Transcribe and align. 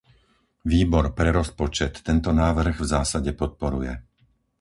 Výbor 0.71 1.05
pre 1.17 1.29
rozpočet 1.37 1.93
tento 2.07 2.29
návrh 2.41 2.73
v 2.81 2.89
zásade 2.93 3.31
podporuje. 3.41 3.93